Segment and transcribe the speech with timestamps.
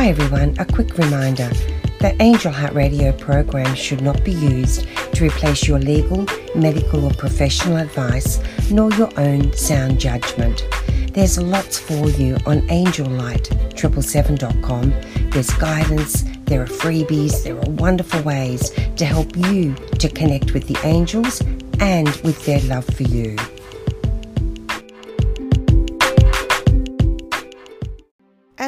[0.00, 1.50] Hi everyone, a quick reminder
[1.98, 6.24] that Angel Heart Radio programs should not be used to replace your legal,
[6.54, 8.40] medical, or professional advice,
[8.70, 10.66] nor your own sound judgment.
[11.12, 14.94] There's lots for you on angellight777.com.
[15.32, 20.66] There's guidance, there are freebies, there are wonderful ways to help you to connect with
[20.66, 21.42] the angels
[21.78, 23.36] and with their love for you.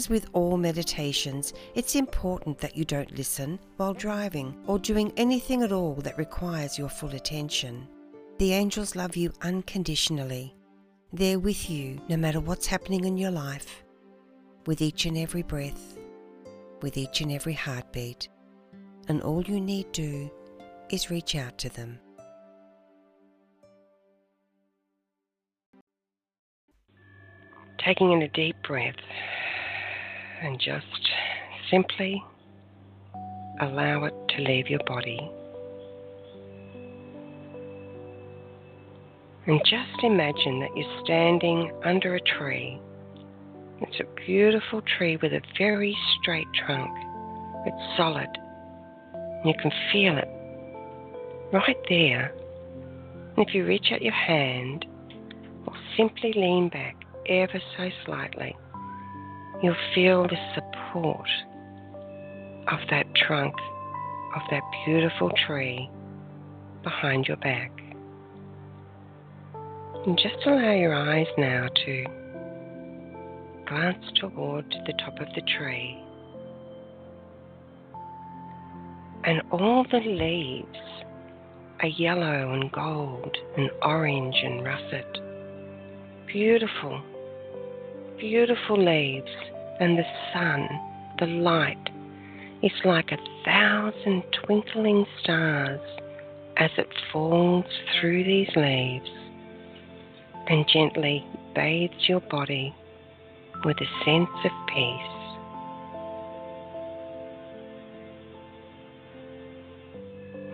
[0.00, 5.62] As with all meditations, it's important that you don't listen while driving or doing anything
[5.62, 7.86] at all that requires your full attention.
[8.38, 10.54] The angels love you unconditionally.
[11.12, 13.84] They're with you no matter what's happening in your life,
[14.64, 15.98] with each and every breath,
[16.80, 18.30] with each and every heartbeat.
[19.08, 20.30] And all you need do
[20.88, 21.98] is reach out to them.
[27.84, 28.96] Taking in a deep breath
[30.42, 30.86] and just
[31.70, 32.22] simply
[33.60, 35.20] allow it to leave your body.
[39.46, 42.80] And just imagine that you're standing under a tree.
[43.80, 46.90] It's a beautiful tree with a very straight trunk.
[47.66, 48.28] It's solid.
[49.44, 50.28] You can feel it
[51.52, 52.34] right there.
[53.36, 54.84] And if you reach out your hand
[55.66, 56.96] or simply lean back
[57.26, 58.54] ever so slightly,
[59.62, 61.28] you'll feel the support
[62.68, 63.54] of that trunk
[64.34, 65.90] of that beautiful tree
[66.82, 67.70] behind your back.
[70.06, 72.04] And just allow your eyes now to
[73.68, 76.02] glance toward the top of the tree.
[79.24, 80.78] And all the leaves
[81.80, 85.18] are yellow and gold and orange and russet.
[86.26, 87.02] Beautiful,
[88.20, 89.30] beautiful leaves
[89.80, 90.04] and the
[90.34, 90.68] sun,
[91.18, 91.88] the light,
[92.62, 95.80] is like a thousand twinkling stars
[96.58, 97.64] as it falls
[97.98, 99.08] through these leaves
[100.48, 102.74] and gently bathes your body
[103.64, 105.16] with a sense of peace.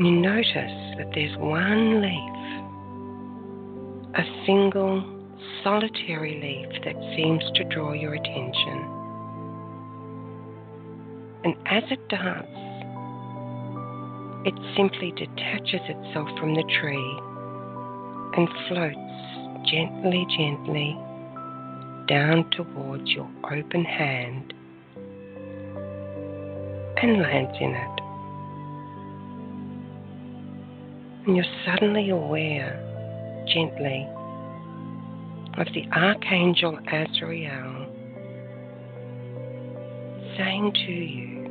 [0.00, 2.32] You notice that there's one leaf,
[4.16, 5.21] a single
[5.62, 9.02] solitary leaf that seems to draw your attention.
[11.44, 12.44] And as it does,
[14.44, 17.20] it simply detaches itself from the tree
[18.36, 19.12] and floats
[19.70, 20.98] gently, gently
[22.08, 24.52] down towards your open hand
[27.02, 28.00] and lands in it.
[31.26, 32.80] And you're suddenly aware,
[33.46, 34.08] gently,
[35.58, 37.86] of the Archangel Azrael
[40.36, 41.42] saying to you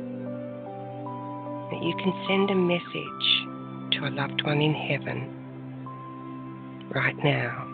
[1.70, 3.42] that you can send a message
[3.92, 5.28] to a loved one in heaven
[6.94, 7.68] right now.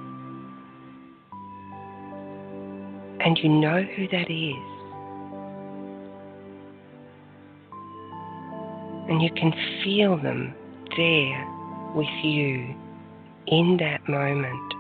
[3.21, 4.65] And you know who that is.
[9.09, 9.53] And you can
[9.83, 10.55] feel them
[10.97, 11.47] there
[11.95, 12.75] with you
[13.47, 14.78] in that moment.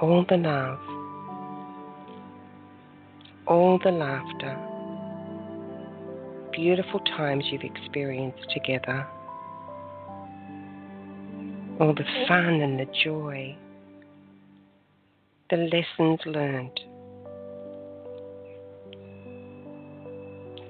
[0.00, 0.78] All the love,
[3.46, 4.58] all the laughter,
[6.52, 9.06] beautiful times you've experienced together,
[11.80, 13.56] all the fun and the joy,
[15.50, 16.80] the lessons learned.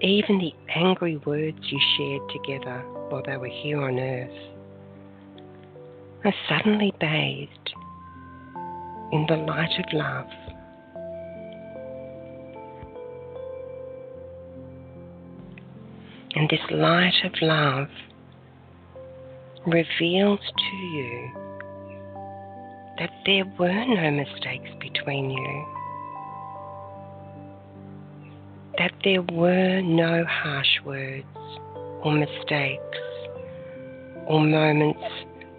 [0.05, 4.55] even the angry words you shared together while they were here on earth
[6.25, 7.75] are suddenly bathed
[9.15, 10.27] in the light of love.
[16.37, 17.89] And this light of love
[19.67, 21.31] reveals to you
[22.99, 25.75] that there were no mistakes between you
[28.79, 31.25] that there were no harsh words
[32.03, 32.99] or mistakes
[34.27, 35.01] or moments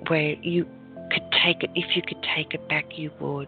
[0.07, 0.67] where you
[1.45, 3.47] take it, if you could take it back, you would.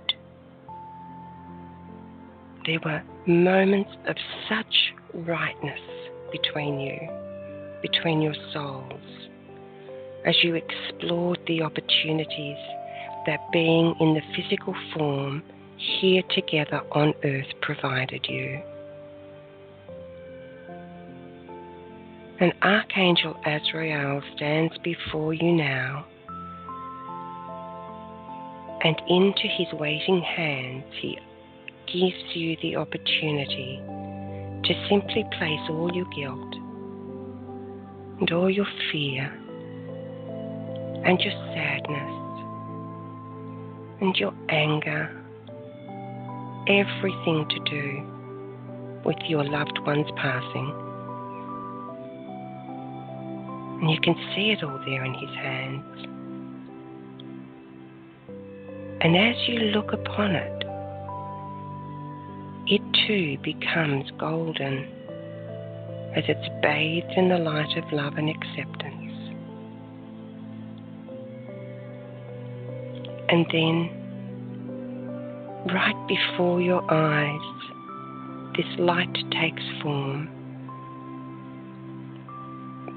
[2.66, 4.16] There were moments of
[4.50, 5.80] such rightness
[6.32, 7.00] between you,
[7.82, 9.02] between your souls,
[10.26, 12.58] as you explored the opportunities
[13.26, 15.44] that being in the physical form
[15.78, 18.62] here together on earth provided you.
[22.40, 26.06] And Archangel Azrael stands before you now,
[28.84, 31.18] and into his waiting hands he
[31.88, 33.82] gives you the opportunity
[34.64, 36.56] to simply place all your guilt
[38.20, 39.32] and all your fear
[41.06, 42.18] and your sadness
[44.02, 45.10] and your anger,
[46.68, 48.04] everything to do
[49.06, 50.74] with your loved one's passing.
[53.80, 56.17] And you can see it all there in his hands.
[59.00, 60.64] And as you look upon it,
[62.66, 64.86] it too becomes golden
[66.16, 69.14] as it's bathed in the light of love and acceptance.
[73.30, 73.90] And then,
[75.74, 80.28] right before your eyes, this light takes form.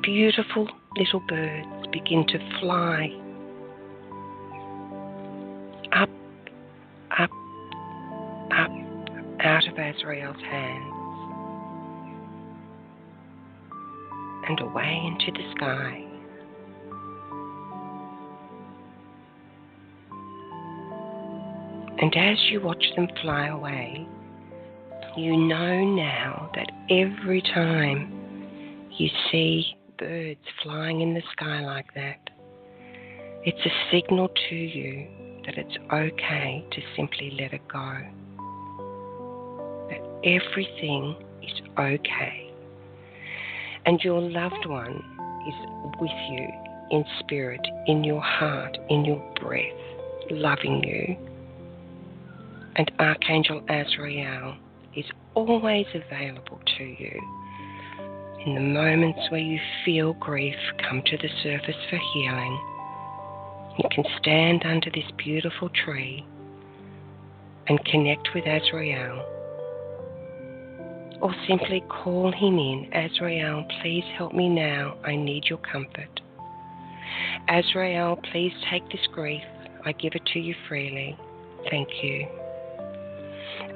[0.03, 0.67] Beautiful
[0.97, 3.11] little birds begin to fly
[9.61, 10.95] out of Azrael's hands
[14.49, 16.03] and away into the sky.
[21.99, 24.07] And as you watch them fly away,
[25.17, 32.31] you know now that every time you see birds flying in the sky like that,
[33.45, 35.07] it's a signal to you
[35.45, 38.20] that it's okay to simply let it go.
[40.25, 42.53] Everything is okay.
[43.87, 45.03] And your loved one
[45.49, 45.55] is
[46.01, 46.49] with you
[46.91, 49.65] in spirit, in your heart, in your breath,
[50.31, 51.17] loving you.
[52.77, 54.57] And Archangel Azrael
[54.97, 57.21] is always available to you
[58.45, 60.57] in the moments where you feel grief
[60.89, 62.59] come to the surface for healing
[63.83, 66.25] you can stand under this beautiful tree
[67.67, 69.25] and connect with Azrael.
[71.21, 74.97] Or simply call him in Azrael, please help me now.
[75.05, 76.21] I need your comfort.
[77.49, 79.43] Azrael, please take this grief.
[79.85, 81.17] I give it to you freely.
[81.71, 82.27] Thank you.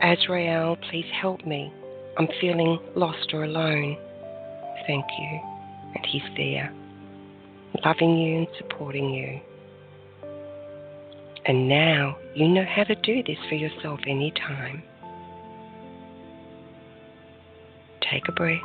[0.02, 1.72] Azrael, please help me.
[2.18, 3.96] I'm feeling lost or alone.
[4.86, 5.40] Thank you.
[5.94, 6.72] And he's there,
[7.84, 9.40] loving you and supporting you.
[11.46, 14.82] And now you know how to do this for yourself anytime.
[18.10, 18.60] Take a breath.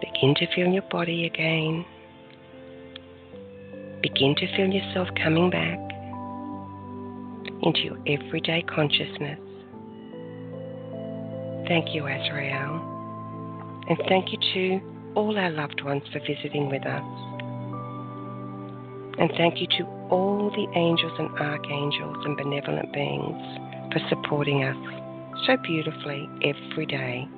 [0.00, 1.84] Begin to feel your body again.
[4.02, 5.78] Begin to feel yourself coming back
[7.62, 9.38] into your everyday consciousness.
[11.68, 12.94] Thank you, Azrael.
[13.88, 14.80] And thank you to
[15.14, 17.02] all our loved ones for visiting with us.
[19.18, 25.03] And thank you to all the angels and archangels and benevolent beings for supporting us
[25.46, 27.28] so beautifully every day.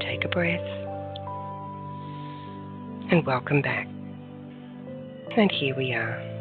[0.00, 0.60] Take a breath
[3.10, 3.86] and welcome back.
[5.36, 6.37] And here we are.